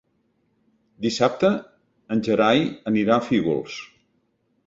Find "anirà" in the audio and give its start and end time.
2.93-3.15